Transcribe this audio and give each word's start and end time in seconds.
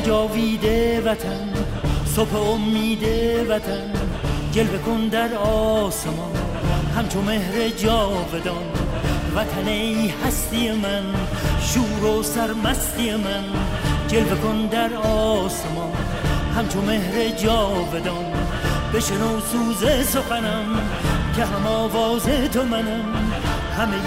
جاویده 0.00 1.00
وطن 1.00 1.48
صبح 2.16 2.36
امید 2.36 3.02
وطن 3.48 3.92
جلوه 4.52 4.78
کن 4.78 5.08
در 5.08 5.34
آسمان 5.34 6.36
همچون 6.96 7.24
مهر 7.24 7.68
جاودان. 7.68 8.64
وطن 9.36 9.68
ای 9.68 10.12
هستی 10.26 10.72
من 10.72 11.04
شور 11.60 12.04
و 12.04 12.22
سرمستی 12.22 13.10
من 13.10 13.44
جلوه 14.08 14.34
کن 14.34 14.66
در 14.66 14.94
آسمان 14.96 15.92
همچون 16.56 16.84
مهر 16.84 17.28
جاودان. 17.28 18.32
بشنو 18.94 19.40
سوز 19.40 20.08
سخنم 20.08 20.80
که 21.36 21.44
هم 21.44 21.66
آواز 21.66 22.22
تو 22.52 22.62
منم. 22.62 23.32
همه 23.78 23.98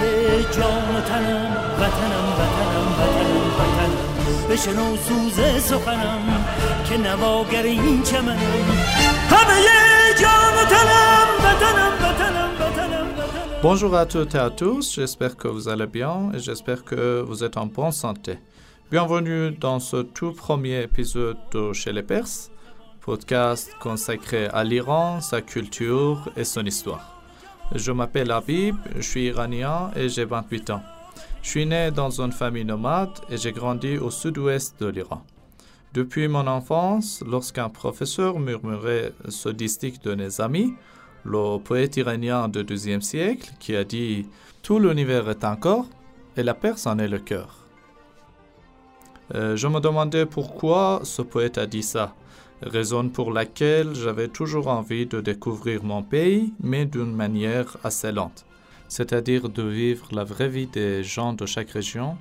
جان 0.56 0.96
و 0.96 1.00
تنم 1.00 1.56
وطنم 1.80 2.26
وطنم 2.38 2.92
وطنم 2.98 3.52
وطنم. 3.58 4.11
بشنو 4.49 4.97
سوز 4.97 5.63
سخنم 5.63 6.45
که 6.89 6.97
نواگر 6.97 7.63
این 7.63 8.03
چمنم 8.03 8.37
همه 9.29 9.59
جان 10.21 10.53
و 10.57 10.65
تنم 10.65 11.27
وطنم 11.39 11.93
وطنم 12.01 12.51
وطنم 12.59 13.07
Bonjour 13.63 13.95
à 13.95 14.05
toutes 14.05 14.35
et 14.35 14.39
à 14.39 14.51
tous, 14.51 14.93
j'espère 14.95 15.35
que 15.35 15.47
vous 15.47 15.67
allez 15.67 15.87
bien 15.87 16.31
et 16.35 16.39
j'espère 16.39 16.83
que 16.83 17.21
vous 17.27 17.43
êtes 17.43 17.57
en 17.57 17.65
bonne 17.65 17.91
santé. 17.91 18.37
Bienvenue 18.91 19.51
dans 19.51 19.79
ce 19.79 19.97
tout 19.97 20.31
premier 20.31 20.83
épisode 20.83 21.37
de 21.51 21.73
Chez 21.73 21.91
les 21.91 22.03
Perses, 22.03 22.51
podcast 23.01 23.71
consacré 23.79 24.45
à 24.47 24.63
l'Iran, 24.63 25.21
sa 25.21 25.41
culture 25.41 26.29
et 26.37 26.43
son 26.43 26.65
histoire. 26.65 27.05
Je 27.75 27.91
m'appelle 27.91 28.31
Habib, 28.31 28.75
je 28.95 29.01
suis 29.01 29.25
iranien 29.25 29.91
et 29.95 30.07
j'ai 30.07 30.25
28 30.25 30.69
ans. 30.69 30.83
Je 31.42 31.48
suis 31.48 31.66
né 31.66 31.90
dans 31.90 32.20
une 32.20 32.30
famille 32.30 32.64
nomade 32.64 33.18
et 33.28 33.36
j'ai 33.36 33.50
grandi 33.50 33.98
au 33.98 34.10
sud-ouest 34.10 34.80
de 34.80 34.86
l'Iran. 34.86 35.24
Depuis 35.92 36.28
mon 36.28 36.46
enfance, 36.46 37.22
lorsqu'un 37.26 37.68
professeur 37.68 38.38
murmurait 38.38 39.12
ce 39.28 39.48
distique 39.48 40.02
de 40.04 40.14
mes 40.14 40.40
amis, 40.40 40.72
le 41.24 41.58
poète 41.58 41.96
iranien 41.96 42.48
du 42.48 42.62
XIIe 42.62 43.02
siècle 43.02 43.50
qui 43.58 43.74
a 43.74 43.82
dit 43.82 44.28
Tout 44.62 44.78
l'univers 44.78 45.28
est 45.28 45.44
un 45.44 45.56
corps 45.56 45.88
et 46.36 46.44
la 46.44 46.54
Perse 46.54 46.86
en 46.86 46.98
est 46.98 47.08
le 47.08 47.18
cœur. 47.18 47.66
Euh, 49.34 49.56
je 49.56 49.66
me 49.66 49.80
demandais 49.80 50.26
pourquoi 50.26 51.00
ce 51.02 51.22
poète 51.22 51.58
a 51.58 51.66
dit 51.66 51.82
ça, 51.82 52.14
raison 52.62 53.08
pour 53.08 53.32
laquelle 53.32 53.94
j'avais 53.94 54.28
toujours 54.28 54.68
envie 54.68 55.06
de 55.06 55.20
découvrir 55.20 55.82
mon 55.82 56.02
pays, 56.02 56.54
mais 56.60 56.86
d'une 56.86 57.14
manière 57.14 57.76
assez 57.82 58.12
lente, 58.12 58.46
c'est-à-dire 58.92 59.48
de 59.48 59.62
vivre 59.62 60.06
la 60.12 60.22
vraie 60.22 60.50
vie 60.50 60.66
des 60.66 61.02
gens 61.02 61.32
de 61.32 61.46
chaque 61.46 61.70
région, 61.70 62.18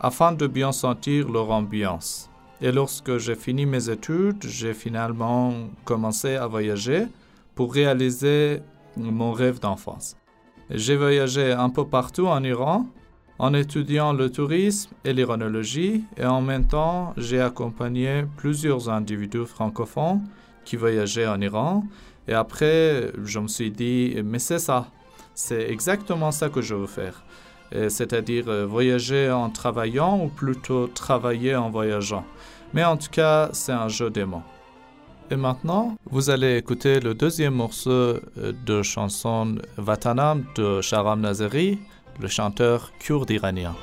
afin 0.00 0.32
de 0.32 0.46
bien 0.46 0.70
sentir 0.70 1.30
leur 1.30 1.50
ambiance. 1.50 2.28
Et 2.60 2.70
lorsque 2.70 3.16
j'ai 3.16 3.34
fini 3.34 3.64
mes 3.64 3.88
études, 3.88 4.44
j'ai 4.46 4.74
finalement 4.74 5.54
commencé 5.86 6.36
à 6.36 6.46
voyager 6.46 7.06
pour 7.54 7.72
réaliser 7.72 8.60
mon 8.98 9.32
rêve 9.32 9.60
d'enfance. 9.60 10.14
J'ai 10.68 10.94
voyagé 10.94 11.52
un 11.52 11.70
peu 11.70 11.86
partout 11.86 12.26
en 12.26 12.44
Iran 12.44 12.84
en 13.38 13.54
étudiant 13.54 14.12
le 14.12 14.30
tourisme 14.30 14.90
et 15.06 15.14
l'iranologie 15.14 16.04
et 16.18 16.26
en 16.26 16.42
même 16.42 16.66
temps 16.66 17.14
j'ai 17.16 17.40
accompagné 17.40 18.24
plusieurs 18.36 18.90
individus 18.90 19.46
francophones 19.46 20.20
qui 20.66 20.76
voyageaient 20.76 21.26
en 21.26 21.40
Iran 21.40 21.84
et 22.28 22.34
après 22.34 23.10
je 23.24 23.38
me 23.38 23.48
suis 23.48 23.70
dit 23.70 24.16
mais 24.22 24.38
c'est 24.38 24.58
ça, 24.58 24.88
c'est 25.34 25.70
exactement 25.70 26.30
ça 26.30 26.48
que 26.48 26.60
je 26.62 26.74
veux 26.74 26.86
faire, 26.86 27.22
c'est-à-dire 27.88 28.48
euh, 28.48 28.66
voyager 28.66 29.30
en 29.30 29.50
travaillant 29.50 30.20
ou 30.24 30.28
plutôt 30.28 30.86
travailler 30.86 31.56
en 31.56 31.70
voyageant. 31.70 32.24
Mais 32.74 32.84
en 32.84 32.96
tout 32.96 33.10
cas 33.10 33.50
c'est 33.52 33.72
un 33.72 33.88
jeu 33.88 34.10
mots. 34.24 34.42
Et 35.30 35.36
maintenant, 35.36 35.96
vous 36.10 36.28
allez 36.28 36.58
écouter 36.58 37.00
le 37.00 37.14
deuxième 37.14 37.54
morceau 37.54 37.90
euh, 37.90 38.20
de 38.66 38.82
chanson 38.82 39.56
Vatanam 39.78 40.44
de 40.56 40.82
Sharam 40.82 41.20
Nazeri, 41.20 41.78
le 42.20 42.28
chanteur 42.28 42.92
kurde 42.98 43.30
iranien. 43.30 43.74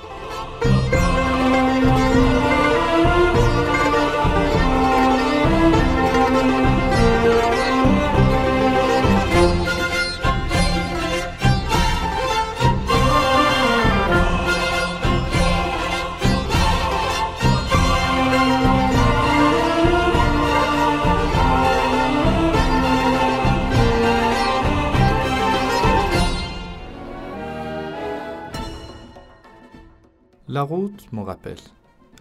La 30.59 30.66
route 30.66 31.06
me 31.14 31.22
rappelle. 31.22 31.64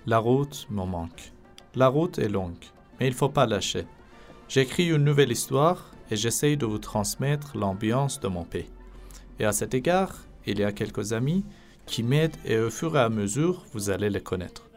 La 0.06 0.19
route 0.19 0.69
me 0.71 0.84
manque. 0.84 1.32
La 1.75 1.88
route 1.88 2.21
est 2.21 2.28
longue, 2.28 2.66
mais 3.00 3.09
il 3.09 3.10
ne 3.10 3.16
faut 3.16 3.28
pas 3.28 3.47
lâcher. 3.47 3.84
J'écris 4.49 4.91
une 4.91 5.03
nouvelle 5.03 5.32
histoire 5.32 5.91
et 6.09 6.15
j'essaye 6.15 6.56
de 6.56 6.65
vous 6.65 6.78
transmettre 6.78 7.56
l'ambiance 7.56 8.21
de 8.21 8.28
mon 8.28 8.44
pays. 8.44 8.71
Et 9.41 9.44
à 9.44 9.50
cet 9.50 9.75
égard, 9.75 10.15
il 10.47 10.60
y 10.60 10.62
a 10.62 10.71
quelques 10.71 11.12
amis 11.12 11.44
qui 11.84 12.04
m'aident 12.04 12.37
et 12.44 12.60
au 12.60 12.71
fur 12.71 12.97
et 12.97 13.00
à 13.00 13.09
mesure, 13.09 13.65
vous 13.72 13.91
allez 13.91 14.09
les 14.09 14.22
connaître. 14.22 14.69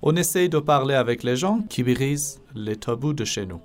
On 0.00 0.14
essaye 0.14 0.48
de 0.48 0.60
parler 0.60 0.94
avec 0.94 1.24
les 1.24 1.34
gens 1.34 1.62
qui 1.68 1.82
brisent 1.82 2.40
les 2.54 2.76
tabous 2.76 3.12
de 3.12 3.24
chez 3.24 3.44
nous. 3.44 3.60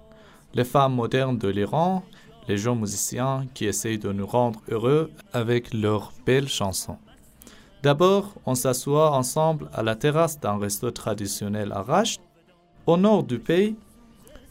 Les 0.56 0.66
femmes 0.66 0.96
modernes 0.96 1.38
de 1.38 1.50
l'Iran, 1.50 2.04
les 2.48 2.58
jeunes 2.58 2.80
musiciens 2.80 3.46
qui 3.54 3.66
essayent 3.66 4.00
de 4.00 4.12
nous 4.12 4.26
rendre 4.26 4.64
heureux 4.72 5.12
avec 5.34 5.72
leurs 5.72 6.14
belles 6.26 6.50
chansons. 6.50 6.98
D'abord, 7.84 8.36
on 8.46 8.56
s'assoit 8.56 9.12
ensemble 9.12 9.70
à 9.74 9.84
la 9.84 9.96
terrasse 9.96 10.40
d'un 10.40 10.58
resto 10.58 10.90
traditionnel 10.90 11.74
à 11.74 11.82
Rasht, 11.82 12.22
au 12.86 12.96
nord 12.96 13.24
du 13.24 13.40
pays 13.40 13.76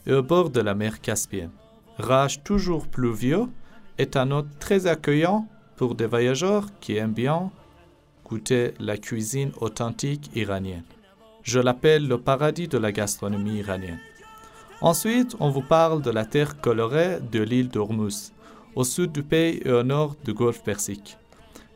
et 0.05 0.13
au 0.13 0.21
bord 0.21 0.51
de 0.51 0.61
la 0.61 0.75
mer 0.75 1.01
Caspienne. 1.01 1.49
Rasht, 1.97 2.43
toujours 2.43 2.87
pluvieux, 2.87 3.45
est 3.97 4.17
un 4.17 4.29
hôte 4.29 4.59
très 4.59 4.85
accueillant 4.85 5.47
pour 5.77 5.95
des 5.95 6.05
voyageurs 6.05 6.67
qui 6.79 6.95
aiment 6.95 7.13
bien 7.13 7.49
goûter 8.23 8.75
la 8.79 8.97
cuisine 8.97 9.51
authentique 9.59 10.29
iranienne. 10.35 10.85
Je 11.41 11.59
l'appelle 11.59 12.07
le 12.07 12.19
paradis 12.19 12.67
de 12.67 12.77
la 12.77 12.91
gastronomie 12.91 13.57
iranienne. 13.57 13.99
Ensuite, 14.79 15.35
on 15.39 15.49
vous 15.49 15.63
parle 15.63 16.03
de 16.03 16.11
la 16.11 16.25
terre 16.25 16.61
colorée 16.61 17.17
de 17.31 17.41
l'île 17.41 17.69
d'Ormuz, 17.69 18.31
au 18.75 18.83
sud 18.83 19.11
du 19.11 19.23
pays 19.23 19.59
et 19.65 19.71
au 19.71 19.81
nord 19.81 20.15
du 20.23 20.35
golfe 20.35 20.61
Persique. 20.61 21.17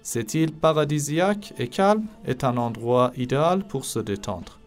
Cette 0.09 0.35
île 0.35 0.53
paradisiaque 0.53 1.53
et 1.59 1.67
calme 1.67 2.05
est 2.25 2.45
un 2.45 2.55
endroit 2.55 3.11
idéal 3.17 3.67
pour 3.67 3.83
se 3.83 3.99
détendre. 3.99 4.57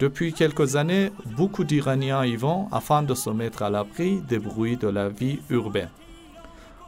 Depuis 0.00 0.32
quelques 0.32 0.74
années, 0.74 1.12
beaucoup 1.36 1.62
d'Iraniens 1.62 2.24
y 2.24 2.34
vont 2.34 2.66
afin 2.72 3.04
de 3.04 3.14
se 3.14 3.30
mettre 3.30 3.62
à 3.62 3.70
l'abri 3.70 4.20
des 4.28 4.40
bruits 4.40 4.76
de 4.76 4.88
la 4.88 5.08
vie 5.08 5.38
urbaine. 5.50 5.92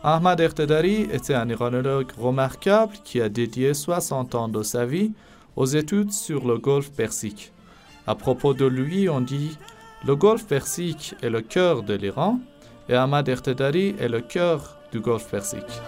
Ahmad 0.03 0.41
Ertedari 0.41 1.03
était 1.03 1.35
un 1.35 1.49
iranologue 1.49 2.11
remarquable 2.19 2.95
qui 3.05 3.21
a 3.21 3.29
dédié 3.29 3.75
60 3.75 4.35
ans 4.35 4.49
de 4.49 4.65
sa 4.65 4.85
vie 4.87 5.13
aux 5.55 5.67
études 5.67 6.11
sur 6.11 6.49
le 6.49 6.59
golfe 6.59 6.91
Persique. 6.91 7.53
À 8.09 8.17
propos 8.17 8.55
de 8.55 8.67
lui, 8.67 9.09
on 9.09 9.21
dit 9.21 9.57
Le 10.05 10.17
golfe 10.17 10.47
Persique 10.47 11.15
est 11.23 11.31
le 11.31 11.43
cœur 11.43 11.85
de 11.85 11.95
l'Iran 11.95 12.41
et 12.89 12.95
Ahmad 12.97 13.29
Ertedari 13.29 13.95
est 14.01 14.09
le 14.09 14.21
cœur 14.21 14.79
du 14.91 14.99
golfe 14.99 15.31
Persique. 15.31 15.81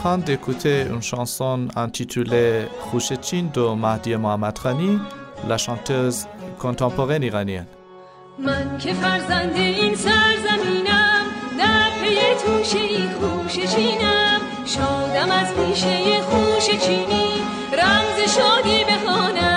Train 0.00 0.18
d'écouter 0.18 0.86
une 0.94 1.02
chanson 1.02 1.68
intitulée 1.76 2.66
Khouchechin 2.90 3.44
de 3.52 3.74
Mahdi 3.74 4.14
Mohammad 4.16 4.56
Rani, 4.58 4.98
la 5.48 5.58
chanteuse 5.58 6.26
contemporaine 6.58 7.22
iranienne. 7.22 7.66
من 8.38 8.78
که 8.78 8.94
فرزند 8.94 9.56
این 9.56 9.94
سرزمینم 9.94 11.24
در 11.58 11.90
پی 12.02 12.16
توشه 12.46 12.78
ای 12.78 13.08
خوش 13.20 13.52
چینم 13.52 14.40
شادم 14.66 15.30
از 15.30 15.54
پیشه 15.54 16.20
خوش 16.20 16.80
چینی 16.80 17.30
رمز 17.72 18.18
شادی 18.36 18.84
بخوان 18.84 19.55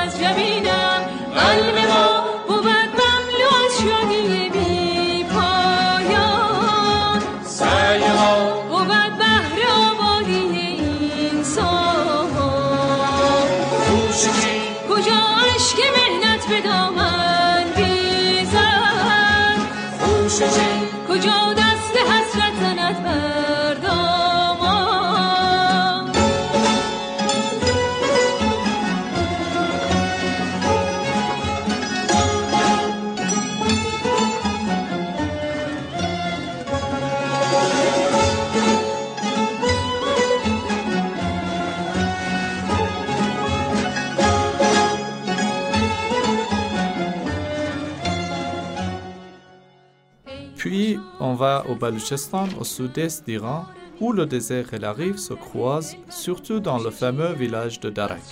va 51.40 51.64
au 51.70 51.76
Baluchistan, 51.76 52.48
au 52.60 52.66
sud-est 52.66 53.26
d'Iran, 53.26 53.66
où 54.02 54.12
le 54.12 54.26
désert 54.26 54.74
et 54.74 54.78
la 54.78 54.92
rive 54.92 55.18
se 55.18 55.34
croisent, 55.34 55.96
surtout 56.10 56.60
dans 56.60 56.80
le 56.80 56.92
fameux 56.92 57.32
village 57.32 57.80
de 57.80 57.90
Darak. 57.90 58.28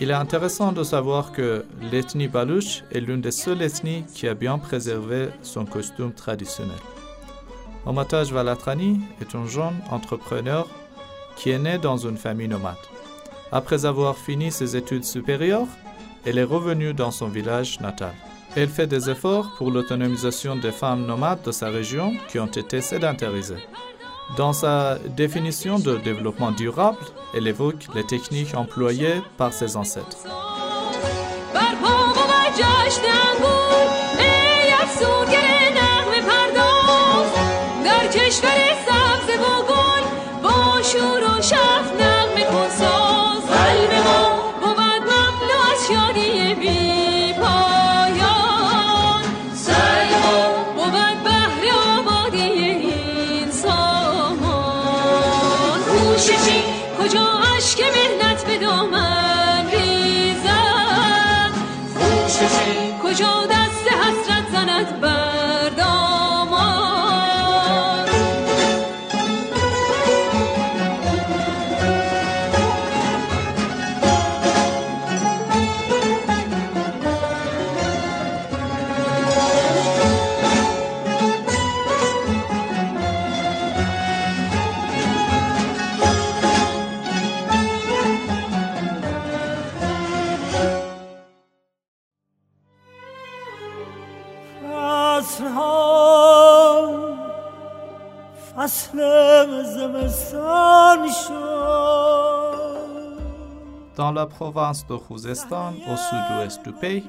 Il 0.00 0.10
est 0.10 0.22
intéressant 0.26 0.72
de 0.72 0.82
savoir 0.82 1.30
que 1.30 1.64
l'ethnie 1.92 2.26
balouche 2.26 2.82
est 2.90 3.00
l'une 3.00 3.20
des 3.20 3.30
seules 3.30 3.62
ethnies 3.62 4.04
qui 4.14 4.26
a 4.26 4.34
bien 4.34 4.58
préservé 4.58 5.28
son 5.42 5.64
costume 5.64 6.12
traditionnel. 6.12 6.82
Omataj 7.86 8.32
Valatrani 8.32 9.00
est 9.20 9.34
un 9.36 9.46
jeune 9.46 9.78
entrepreneur 9.90 10.66
qui 11.36 11.50
est 11.50 11.58
né 11.58 11.78
dans 11.78 11.96
une 11.96 12.16
famille 12.16 12.48
nomade. 12.48 12.86
Après 13.52 13.84
avoir 13.86 14.16
fini 14.16 14.50
ses 14.50 14.76
études 14.76 15.04
supérieures, 15.04 15.72
elle 16.24 16.38
est 16.38 16.50
revenue 16.56 16.92
dans 16.92 17.12
son 17.12 17.28
village 17.28 17.80
natal. 17.80 18.14
Elle 18.56 18.68
fait 18.68 18.86
des 18.86 19.08
efforts 19.08 19.52
pour 19.56 19.70
l'autonomisation 19.70 20.56
des 20.56 20.72
femmes 20.72 21.06
nomades 21.06 21.42
de 21.42 21.52
sa 21.52 21.68
région 21.68 22.14
qui 22.28 22.38
ont 22.40 22.46
été 22.46 22.80
sédentarisées. 22.80 23.64
Dans 24.36 24.52
sa 24.52 24.98
définition 25.16 25.78
de 25.78 25.96
développement 25.96 26.50
durable, 26.50 26.98
elle 27.34 27.46
évoque 27.46 27.86
les 27.94 28.04
techniques 28.04 28.54
employées 28.54 29.22
par 29.36 29.52
ses 29.52 29.76
ancêtres. 29.76 30.18
فصل 95.39 95.43
ها 95.43 96.85
فصل 98.55 98.97
زمستان 99.63 101.09
شد 101.11 102.65
Dans 103.95 104.11
la 104.11 104.25
province 104.25 104.85
de 104.85 104.97
Khuzestan, 104.97 105.73
au 105.91 105.95
sud-ouest 105.95 106.61
du 106.65 106.73
pays, 106.73 107.05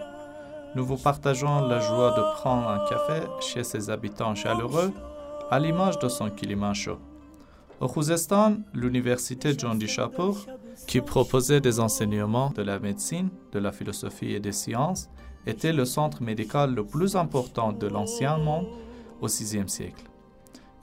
nous 0.77 0.87
vous 0.87 0.97
partageons 0.97 1.67
la 1.67 1.81
joie 1.81 2.13
de 2.13 2.23
prendre 2.37 2.69
un 2.69 2.79
café 2.89 3.23
chez 3.41 3.65
ses 3.65 3.91
habitants 3.91 4.37
chaleureux, 4.37 4.93
à 5.51 5.59
l'image 5.59 5.99
de 5.99 6.09
son 6.09 6.31
climat 6.31 6.75
chaud. 6.75 7.01
Au 7.81 7.89
Khuzestan, 7.89 8.59
l'université 8.73 9.49
John 9.59 9.81
Shapur, 9.81 10.47
qui 10.87 11.01
proposait 11.01 11.61
des 11.61 11.81
enseignements 11.81 12.51
de 12.51 12.63
la 12.63 12.79
médecine, 12.79 13.31
de 13.51 13.59
la 13.59 13.73
philosophie 13.73 14.33
et 14.37 14.41
des 14.41 14.53
sciences, 14.53 15.09
était 15.46 15.74
le 15.74 15.86
centre 15.86 16.22
médical 16.22 16.74
le 16.74 16.84
plus 16.84 17.16
important 17.16 17.72
de 17.72 17.88
l'ancien 17.88 18.38
monde 18.38 18.68
au 19.22 19.28
VIe 19.28 19.68
siècle. 19.68 20.04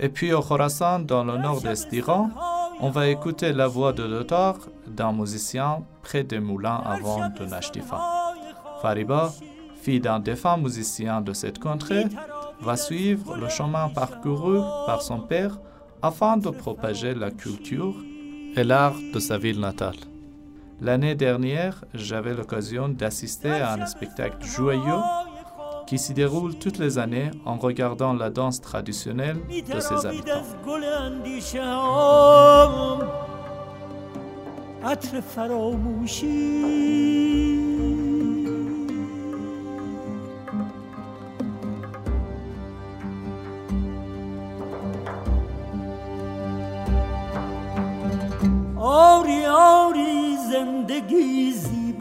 Et 0.01 0.09
puis 0.09 0.33
au 0.33 0.41
Khorasan, 0.41 1.01
dans 1.01 1.25
le 1.25 1.37
nord-est 1.37 1.91
d'Iran, 1.91 2.31
on 2.81 2.91
va 2.91 3.09
écouter 3.09 3.53
la 3.53 3.67
voix 3.67 3.93
de 3.93 4.05
l'auteur 4.05 4.57
d'un 4.87 5.13
musicien 5.13 5.83
près 6.03 6.23
des 6.23 6.39
moulins 6.39 6.81
avant 6.85 7.29
de 7.29 7.45
Nashtifa. 7.45 8.01
Fariba, 8.81 9.33
fille 9.83 10.01
d'un 10.01 10.21
défunt 10.21 10.57
musicien 10.57 11.21
de 11.21 11.33
cette 11.33 11.59
contrée, 11.59 12.05
va 12.61 12.77
suivre 12.77 13.37
le 13.37 13.49
chemin 13.49 13.89
parcouru 13.89 14.61
par 14.87 15.03
son 15.03 15.21
père 15.21 15.59
afin 16.03 16.37
de 16.37 16.51
propager 16.51 17.15
la 17.15 17.31
culture 17.31 17.95
et 18.57 18.63
l'art 18.63 18.95
de 19.13 19.19
sa 19.19 19.39
ville 19.39 19.61
natale. 19.61 19.97
L'année 20.81 21.17
dernière, 21.17 21.85
j'avais 21.93 22.35
l'occasion 22.35 22.89
d'assister 22.89 23.51
à 23.51 23.73
un 23.73 23.87
spectacle 23.87 24.47
joyeux 24.47 25.03
qui 25.89 25.99
s'y 25.99 26.15
déroule 26.15 26.55
toutes 26.57 26.79
les 26.79 26.99
années 26.99 27.33
en 27.45 27.57
regardant 27.57 28.13
la 28.13 28.31
danse 28.31 28.61
traditionnelle 28.61 29.39
de 29.49 29.81
ses 29.81 30.07
habitants. 30.07 30.45
زندگی 50.59 51.53
زیباست. 51.53 51.99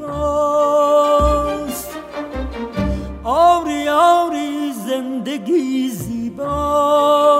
آری 3.23 3.89
آری 3.89 4.73
زندگی 4.87 5.89
زیباست. 5.89 7.37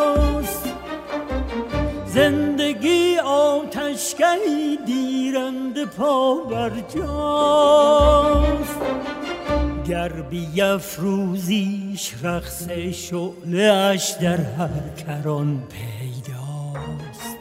زندگی 2.05 3.17
آتشگهی 3.25 4.77
دیرند 4.85 5.85
پا 5.85 6.35
بر 6.35 6.71
جاست. 6.95 8.81
گر 9.87 10.09
بیفروزیش 10.29 12.13
رقص 12.23 12.69
شعله 12.93 13.63
اش 13.73 14.11
در 14.11 14.37
هر 14.37 14.89
کران 15.07 15.63
پیداست. 15.69 17.37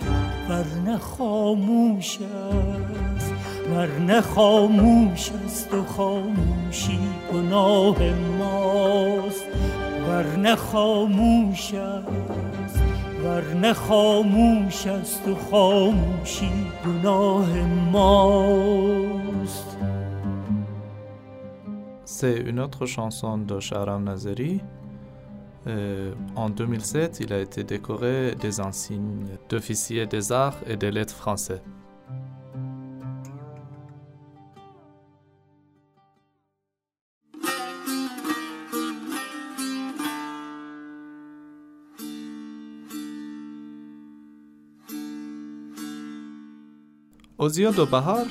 ورنه 0.49 0.99
خاموش 0.99 2.19
است. 2.19 3.36
ورنه 3.72 4.22
خاموش 4.22 5.32
است 5.46 5.74
و 5.74 5.84
خاموشی 5.84 7.00
گناه 7.34 7.98
ماست 8.40 9.46
ورنه 10.08 10.56
خاموش 10.56 11.74
است 11.74 12.80
ورنه 13.24 13.74
خاموش 13.74 14.88
است 14.88 15.28
و 15.28 15.36
خاموشی 15.36 16.52
گناه 16.86 17.58
ماست 17.92 19.78
C'est 22.22 22.38
une 22.38 22.60
autre 22.60 22.86
chanson 22.86 23.40
de 23.40 23.60
Sharam 23.60 24.04
Nazeri. 24.04 24.62
Euh, 25.68 26.14
en 26.36 26.50
2007, 26.50 27.20
il 27.20 27.34
a 27.34 27.40
été 27.40 27.64
décoré 27.64 28.36
des 28.40 28.60
insignes 28.60 29.26
d'officier 29.50 30.06
des 30.06 30.32
arts 30.32 30.60
et 30.68 30.78
des 30.78 30.92
lettres 30.92 31.16
français. 31.16 31.64
Aux 47.39 47.51
yeux 47.51 47.71
Bahar, 47.91 48.25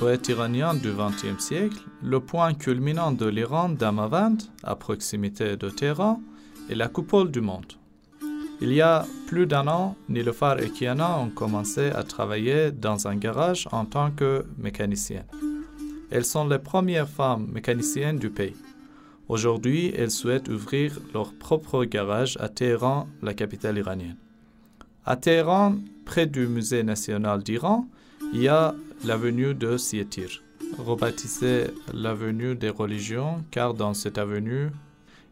poète 0.00 0.26
iranien 0.26 0.74
du 0.74 0.90
XXe 0.90 1.40
siècle, 1.40 1.78
le 2.02 2.18
point 2.18 2.54
culminant 2.54 3.12
de 3.12 3.26
l'Iran 3.26 3.68
d'Amavand, 3.68 4.38
à 4.64 4.74
proximité 4.74 5.56
de 5.56 5.70
Téhéran, 5.70 6.20
est 6.68 6.74
la 6.74 6.88
coupole 6.88 7.30
du 7.30 7.40
monde. 7.40 7.74
Il 8.60 8.72
y 8.72 8.80
a 8.80 9.06
plus 9.28 9.46
d'un 9.46 9.68
an, 9.68 9.94
Nilofar 10.08 10.58
et 10.58 10.70
Kiana 10.70 11.20
ont 11.20 11.30
commencé 11.30 11.90
à 11.90 12.02
travailler 12.02 12.72
dans 12.72 13.06
un 13.06 13.14
garage 13.14 13.68
en 13.70 13.84
tant 13.84 14.10
que 14.10 14.44
mécaniciennes. 14.58 15.30
Elles 16.10 16.24
sont 16.24 16.48
les 16.48 16.58
premières 16.58 17.08
femmes 17.08 17.46
mécaniciennes 17.52 18.18
du 18.18 18.30
pays. 18.30 18.56
Aujourd'hui, 19.28 19.92
elles 19.96 20.10
souhaitent 20.10 20.48
ouvrir 20.48 20.98
leur 21.14 21.32
propre 21.32 21.84
garage 21.84 22.36
à 22.40 22.48
Téhéran, 22.48 23.06
la 23.22 23.34
capitale 23.34 23.78
iranienne. 23.78 24.16
À 25.04 25.14
Téhéran, 25.14 25.76
près 26.04 26.26
du 26.26 26.48
musée 26.48 26.82
national 26.82 27.44
d'Iran, 27.44 27.86
il 28.32 28.42
y 28.42 28.48
a 28.48 28.74
l'avenue 29.04 29.54
de 29.54 29.76
Sietir, 29.76 30.42
rebaptisée 30.78 31.68
l'avenue 31.92 32.54
des 32.54 32.70
religions, 32.70 33.44
car 33.50 33.74
dans 33.74 33.94
cette 33.94 34.18
avenue, 34.18 34.70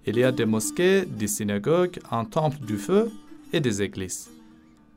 il 0.07 0.19
y 0.19 0.25
a 0.25 0.33
des 0.33 0.47
mosquées, 0.47 1.05
des 1.05 1.27
synagogues, 1.27 1.99
un 2.11 2.25
temple 2.25 2.59
du 2.65 2.77
feu 2.77 3.11
et 3.53 3.61
des 3.61 3.83
églises. 3.83 4.31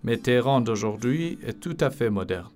Mais 0.04 0.18
Téhéran 0.18 0.62
d'aujourd'hui 0.62 1.40
est 1.46 1.60
tout 1.60 1.78
à 1.80 1.90
fait 1.90 2.10
moderne. 2.10 2.50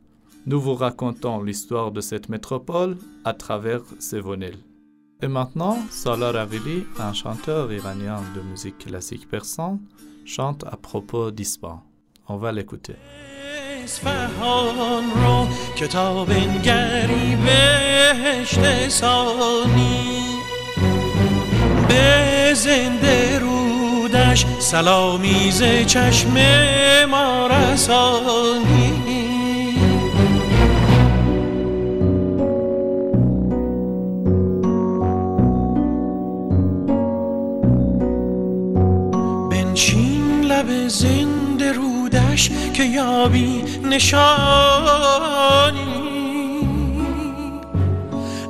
Nous 0.46 0.60
vous 0.60 0.76
racontons 0.76 1.44
l'histoire 1.44 1.92
de 1.92 2.02
cette 2.02 2.30
métropole 2.30 2.98
à 3.24 3.34
travers 3.34 3.82
ses 4.00 4.20
vonels. 4.20 4.58
Et 5.22 5.28
maintenant, 5.28 5.78
Salah 5.92 6.32
Ravili, 6.32 6.84
un 6.98 7.14
chanteur 7.14 7.72
iranien 7.72 8.22
de 8.36 8.42
musique 8.42 8.80
classique 8.80 9.30
persan, 9.30 9.80
chante 10.26 10.64
à 10.64 10.78
propos 10.78 11.30
d'Ispan. 11.30 11.84
On 12.28 12.38
va 12.38 12.52
l'écouter. 12.52 12.96
اصفهان 13.84 15.04
رو 15.24 15.48
کتاب 15.76 16.32
نگری 16.32 17.38
بهشت 17.46 18.90
سانی 18.90 20.22
به 21.88 22.54
زنده 22.54 23.40
رودش 23.40 24.46
سلامی 24.60 25.52
ز 25.52 25.64
چشم 25.88 26.34
ما 27.10 27.48
رسانی. 27.48 29.21
زنده 40.92 41.72
رودش 41.72 42.52
که 42.74 42.84
یابی 42.84 43.64
نشانی. 43.84 44.32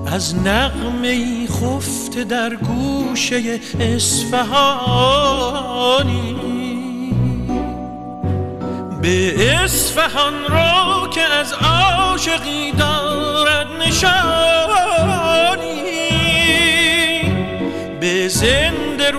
از 0.08 0.36
نغمه 0.36 1.48
خفته 1.48 2.24
در 2.24 2.56
گوشه 2.56 3.60
اصفهانی. 3.80 4.72
به 9.02 9.50
اصفهان 9.64 10.34
رو 10.48 11.08
که 11.08 11.22
از 11.22 11.54
عاشقی 11.54 12.72
دارد 12.72 13.68
نشانی. 13.88 14.22
به 18.00 18.28
زنده 18.28 19.12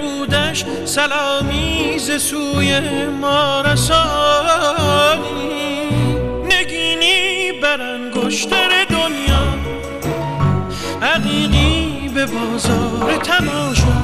رودش 0.52 0.64
سلامی 0.84 1.98
ز 1.98 2.22
سوی 2.22 2.80
ما 3.06 3.60
رسانی 3.60 5.22
نگینی 6.44 7.52
بر 7.62 7.80
انگشتر 7.80 8.84
دنیا 8.84 9.42
عقیقی 11.02 12.10
به 12.14 12.26
بازار 12.26 13.16
تماشا. 13.16 14.02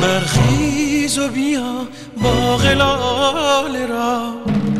برخیز 0.00 1.18
و 1.18 1.28
بیا 1.28 1.86
با 2.22 2.56
غلال 2.56 3.76
را 3.88 4.34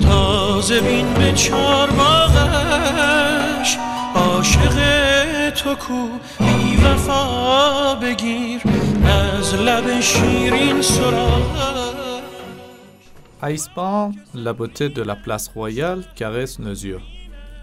تازه 0.09 0.81
بین 0.81 1.15
به 1.15 1.33
چار 1.33 1.91
باغش. 1.91 3.79
عاشق 4.16 4.76
تو 5.50 5.76
کو 5.76 6.08
بی 6.40 6.78
وفا 6.78 7.96
بگیر 7.96 8.62
از 9.06 9.54
لب 9.54 10.02
شیرین 10.02 10.82
سراغ 10.82 11.80
À 13.42 13.52
Ispan, 13.52 14.12
la 14.34 14.52
beauté 14.52 14.90
de 14.90 15.02
la 15.02 15.16
place 15.16 15.48
royale 15.48 16.04
caresse 16.14 16.60
nos 16.60 16.74
yeux. 16.74 17.00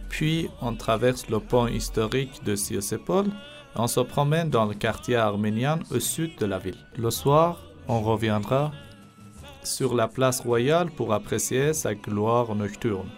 Puis 0.09 0.49
on 0.63 0.75
traverse 0.75 1.29
le 1.29 1.39
pont 1.39 1.67
historique 1.67 2.43
de 2.45 2.57
Siosépol 2.57 3.27
et 3.27 3.79
on 3.79 3.87
se 3.87 4.01
promène 4.01 4.49
dans 4.49 4.65
le 4.65 4.73
quartier 4.73 5.17
arménien 5.17 5.79
au 5.91 6.01
sud 6.01 6.31
de 6.39 6.47
la 6.47 6.59
ville. 6.59 6.83
Le 6.97 7.11
soir, 7.11 7.61
on 7.89 8.01
reviendra 8.01 8.73
sur 9.65 9.95
la 9.95 10.09
place 10.09 10.41
royale 10.41 10.91
pour 10.91 11.13
apprécier 11.13 11.75
sa 11.75 11.95
gloire 11.95 12.55
nocturne. 12.55 13.11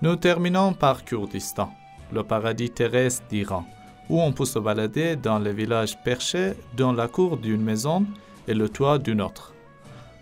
Nous 0.00 0.16
terminons 0.16 0.72
par 0.72 1.04
Kurdistan, 1.04 1.72
le 2.11 2.23
paradis 2.23 2.69
terrestre 2.69 3.25
d'Iran, 3.29 3.65
où 4.09 4.21
on 4.21 4.31
peut 4.31 4.45
se 4.45 4.59
balader 4.59 5.15
dans 5.15 5.39
les 5.39 5.53
villages 5.53 5.97
perchés 6.03 6.53
dans 6.75 6.93
la 6.93 7.07
cour 7.07 7.37
d'une 7.37 7.61
maison 7.61 8.05
et 8.47 8.53
le 8.53 8.69
toit 8.69 8.97
d'une 8.97 9.21
autre. 9.21 9.53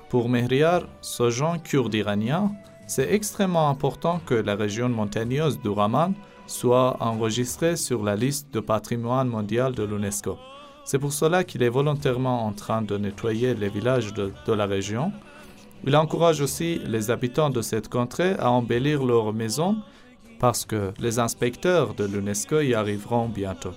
Pour 0.10 0.30
Mehriar, 0.30 0.84
ce 1.02 1.30
genre 1.30 1.62
kurde 1.62 1.94
iranien, 1.94 2.52
c'est 2.88 3.14
extrêmement 3.14 3.70
important 3.70 4.20
que 4.26 4.36
la 4.36 4.56
région 4.56 4.90
montagneuse 4.90 5.60
du 5.60 5.70
Raman 5.70 6.14
soit 6.48 6.98
enregistrée 7.00 7.76
sur 7.76 8.04
la 8.04 8.16
liste 8.16 8.54
de 8.54 8.60
patrimoine 8.60 9.28
mondial 9.28 9.74
de 9.74 9.84
l'UNESCO. 9.84 10.38
C'est 10.84 11.00
pour 11.00 11.14
cela 11.14 11.44
qu'il 11.44 11.64
est 11.64 11.70
volontairement 11.70 12.46
en 12.46 12.54
train 12.54 12.84
de 12.84 12.98
nettoyer 12.98 13.56
les 13.56 13.70
villages 13.70 14.14
de, 14.14 14.32
de 14.46 14.54
la 14.54 14.68
région. 14.68 15.12
Il 15.84 15.96
encourage 15.96 16.42
aussi 16.42 16.80
les 16.86 17.10
habitants 17.10 17.50
de 17.50 17.64
cette 17.64 17.90
contrée 17.90 18.36
à 18.38 18.52
embellir 18.52 19.04
leurs 19.04 19.34
maisons 19.34 19.78
parce 20.39 20.65
que 20.65 20.93
les 20.99 21.19
inspecteurs 21.19 21.95
de 21.95 22.05
l'UNESCO 22.05 22.61
y 22.61 22.75
arriveront 22.75 23.29
bientôt. 23.29 23.75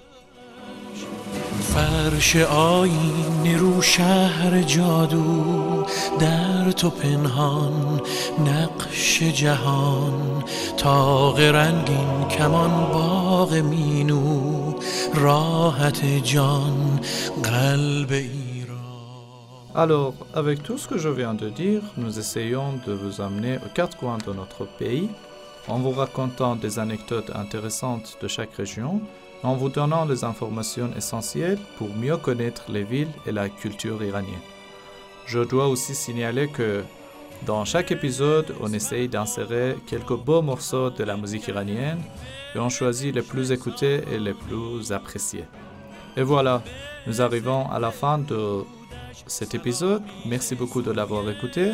فرش 1.61 2.35
آینه 2.35 3.57
رو 3.57 3.81
شهر 3.81 4.61
جادو 4.61 5.85
در 6.19 6.71
تو 6.71 6.89
پنهان 6.89 8.01
نقش 8.39 9.23
جهان 9.23 10.43
تاق 10.77 11.39
رنگین 11.39 12.27
کمان 12.29 12.91
باغ 12.91 13.53
مینو 13.53 14.73
راحت 15.13 16.05
جان 16.05 16.99
قلب 17.43 18.11
ایران 18.11 18.63
Alors, 19.75 20.13
avec 20.35 20.61
tout 20.61 20.77
ce 20.77 20.87
que 20.87 20.99
je 20.99 21.09
viens 21.09 21.33
de 21.33 21.49
dire, 21.49 21.81
nous 21.97 22.19
essayons 22.19 22.73
de 22.85 22.93
vous 22.93 23.21
amener 23.21 23.55
aux 23.57 23.73
quatre 23.73 23.97
coins 23.97 24.19
de 24.27 24.31
notre 24.31 24.65
pays 24.65 25.09
en 25.68 25.78
vous 25.78 25.90
racontant 25.90 26.56
des 26.56 26.78
anecdotes 26.78 27.30
intéressantes 27.34 28.16
de 28.20 28.28
chaque 28.28 28.54
région, 28.54 29.00
en 29.42 29.54
vous 29.54 29.68
donnant 29.68 30.04
les 30.04 30.24
informations 30.24 30.90
essentielles 30.96 31.58
pour 31.76 31.94
mieux 31.94 32.16
connaître 32.16 32.64
les 32.68 32.84
villes 32.84 33.12
et 33.26 33.32
la 33.32 33.48
culture 33.48 34.02
iranienne. 34.02 34.34
Je 35.26 35.40
dois 35.40 35.68
aussi 35.68 35.94
signaler 35.94 36.48
que 36.48 36.82
dans 37.46 37.64
chaque 37.64 37.92
épisode, 37.92 38.54
on 38.60 38.72
essaye 38.72 39.08
d'insérer 39.08 39.76
quelques 39.86 40.16
beaux 40.16 40.42
morceaux 40.42 40.90
de 40.90 41.04
la 41.04 41.16
musique 41.16 41.46
iranienne 41.48 42.00
et 42.54 42.58
on 42.58 42.68
choisit 42.68 43.14
les 43.14 43.22
plus 43.22 43.52
écoutés 43.52 44.00
et 44.10 44.18
les 44.18 44.34
plus 44.34 44.90
appréciés. 44.90 45.44
Et 46.16 46.22
voilà, 46.22 46.62
nous 47.06 47.22
arrivons 47.22 47.70
à 47.70 47.78
la 47.78 47.92
fin 47.92 48.18
de 48.18 48.64
cet 49.26 49.54
épisode. 49.54 50.02
Merci 50.26 50.56
beaucoup 50.56 50.82
de 50.82 50.90
l'avoir 50.90 51.28
écouté. 51.30 51.72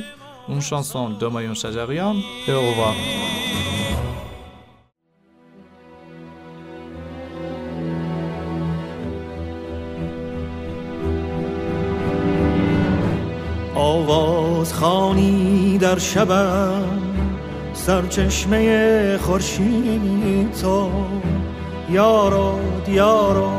Une 0.48 0.60
chanson 0.60 1.10
de 1.10 1.26
Mayon 1.26 1.54
Shajarian 1.54 2.16
et 2.46 2.52
au 2.52 2.60
revoir. 2.60 2.94
در 15.94 16.00
شبم 16.00 16.82
سرچشمه 17.72 19.18
خورشید 19.18 20.52
تو 20.62 20.90
یارو 21.90 22.58
دیارو 22.86 23.50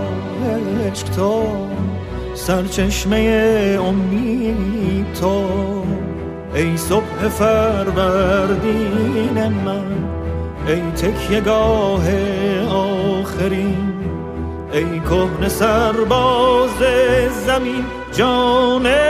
عشق 0.87 1.09
تو 1.09 1.43
سرچشمه 2.33 3.17
امید 3.87 5.13
تو 5.13 5.45
ای 6.55 6.77
صبح 6.77 7.27
فروردین 7.29 8.27
من 9.65 9.85
ای 10.67 10.81
تکیگاه 10.81 12.03
آخرین 12.69 13.93
ای 14.73 14.99
کهن 14.99 15.47
سرباز 15.47 16.79
زمین 17.45 17.85
جان 18.11 19.04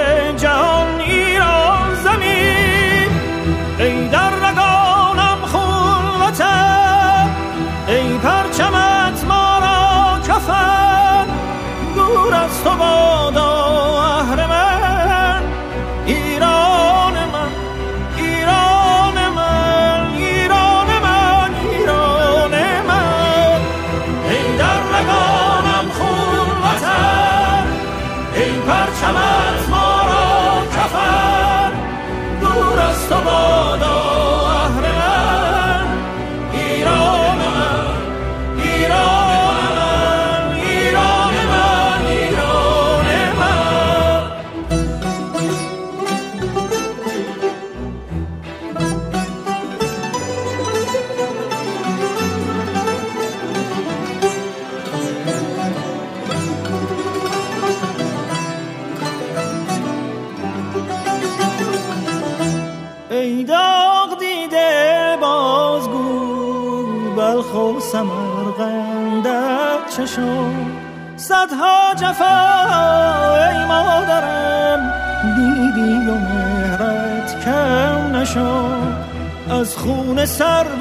از 79.65 79.78
خون 79.78 80.25
سربازان 80.25 80.75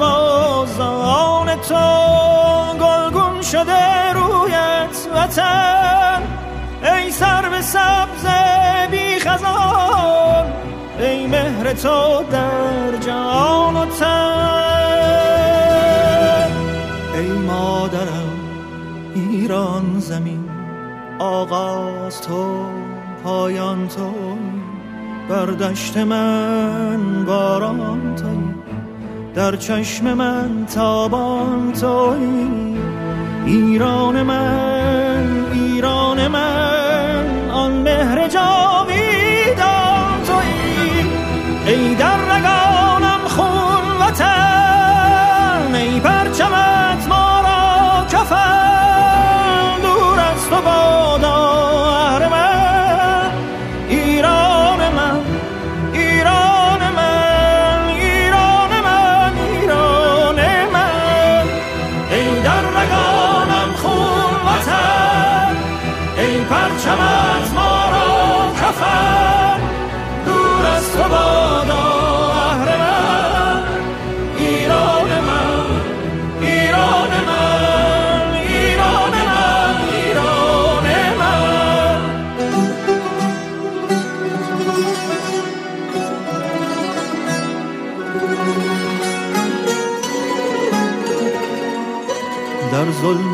تو 1.55 1.75
گلگون 2.79 3.41
شده 3.41 4.13
رویت 4.13 5.07
وطن. 5.15 6.21
ای 6.83 7.11
سر 7.11 7.49
به 7.49 7.61
سبز 7.61 8.25
بی 8.91 9.19
خزان 9.19 10.53
ای 10.99 11.27
مهر 11.27 11.73
تو 11.73 12.23
در 12.31 12.97
جان 13.05 13.75
و 13.75 13.85
تن. 13.85 14.85
ای 17.13 17.27
مادرم 17.27 18.39
ایران 19.15 19.99
زمین 19.99 20.49
آغاز 21.19 22.21
تو 22.21 22.65
پایان 23.23 23.87
تو 23.87 24.13
بر 25.29 25.45
دشت 25.45 25.97
من 25.97 27.25
باران 27.25 28.15
توی 28.15 28.34
در 29.35 29.55
چشم 29.55 30.13
من 30.13 30.65
تابان 30.65 31.73
توی. 31.73 32.45
ایران 33.45 34.23
من 34.23 35.45
ایران 35.53 36.27
من 36.27 37.49
آن 37.51 37.71
مهر 37.71 38.27
جاویدان 38.27 38.74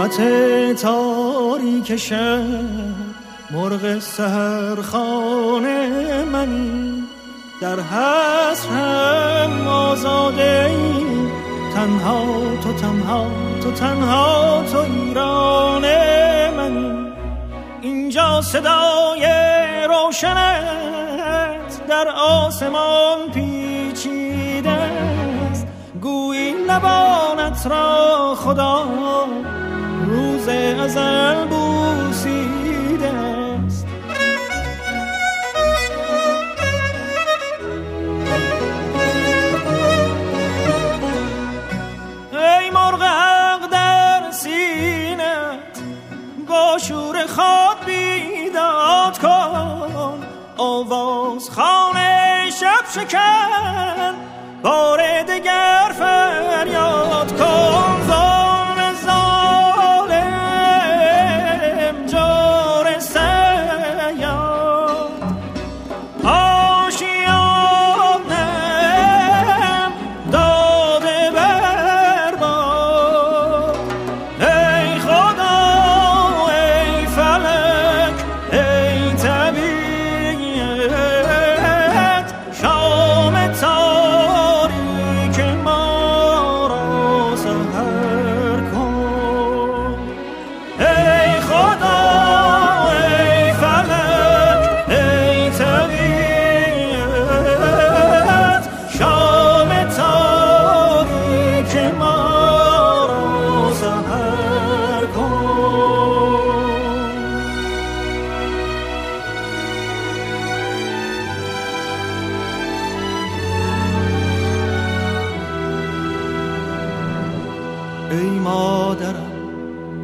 ظلمت 0.10 0.82
تاریک 0.82 1.96
شب 1.96 2.42
مرغ 3.52 4.00
سهرخانه 4.00 5.88
منی. 6.24 7.04
در 7.62 7.80
حسرم 7.80 9.68
آزاده 9.68 10.66
ای 10.70 11.06
تنها 11.76 12.26
تو 12.64 12.74
تنها 12.74 13.28
تو 13.64 13.72
تنها 13.72 14.64
تو 14.72 14.78
ایران 14.78 15.86
منی. 16.58 17.12
اینجا 17.82 18.42
صدای 18.42 19.26
روشنت 19.90 21.88
در 21.90 22.08
آسمان 22.08 23.32
پیچیده 23.34 24.70
است. 24.70 25.68
گویی 26.02 26.52
لبانت 26.52 27.68
را 27.68 28.36
خدا. 28.36 28.86
روز 30.08 30.48
ازل 30.48 31.46
بوسیده 31.46 33.08
است. 33.08 33.86
ای 42.34 42.70
مرغ 42.70 43.02
حق 43.02 43.70
در 43.72 44.32
سینت 44.32 45.82
با 46.48 46.78
شور 46.78 47.26
خواب 47.28 47.78
بیداد 47.86 49.18
کن. 49.18 50.24
آواز 50.58 51.50
خانه 51.50 52.50
شب 52.60 52.86
شکن 53.02 54.16
بار 54.64 55.21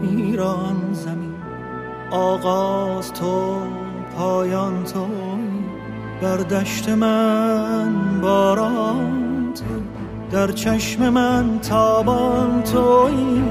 ایران 0.08 0.94
زمین 0.94 1.36
آغاز 2.12 3.14
تو 3.14 3.62
پایان 4.18 4.84
تو 4.84 5.08
بر 6.22 6.38
دشت 6.38 6.90
من 6.90 8.22
باران 8.22 9.54
تو 9.56 9.64
در 10.32 10.52
چشم 10.52 11.10
من 11.10 11.60
تابان 11.60 12.64
توی 12.64 13.44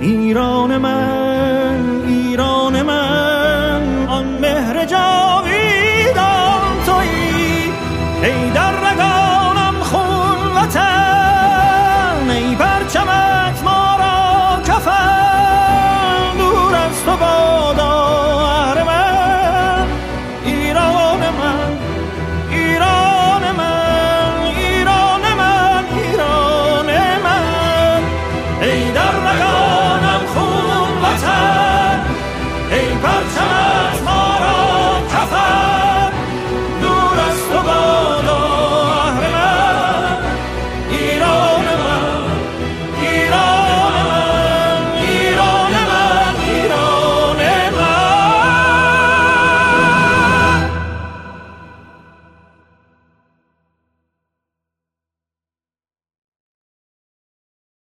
ایران 0.00 0.78
من 0.78 2.02
ایران 2.06 2.82
من 2.82 4.06
آن 4.08 4.24
مهر 4.24 4.84
جاویدان 4.84 5.37
the 17.08 17.16
ball. 17.16 17.37